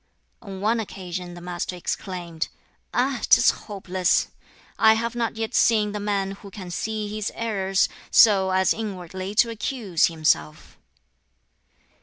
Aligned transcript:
On 0.41 0.61
one 0.61 0.79
occasion 0.79 1.35
the 1.35 1.41
Master 1.41 1.75
exclaimed, 1.75 2.47
"Ah, 2.91 3.21
'tis 3.29 3.51
hopeless! 3.51 4.29
I 4.79 4.93
have 4.95 5.13
not 5.15 5.35
yet 5.35 5.53
seen 5.53 5.91
the 5.91 5.99
man 5.99 6.31
who 6.31 6.49
can 6.49 6.71
see 6.71 7.07
his 7.13 7.31
errors, 7.35 7.87
so 8.09 8.49
as 8.49 8.73
inwardly 8.73 9.35
to 9.35 9.51
accuse 9.51 10.07
himself." 10.07 10.79